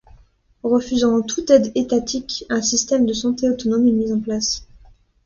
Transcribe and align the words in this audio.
Refusant 0.63 1.21
toute 1.21 1.51
aide 1.51 1.71
étatique, 1.75 2.45
un 2.49 2.63
système 2.63 3.05
de 3.05 3.13
santé 3.13 3.47
autonome 3.47 3.87
est 3.87 3.91
mis 3.91 4.11
en 4.11 4.19
place. 4.19 4.65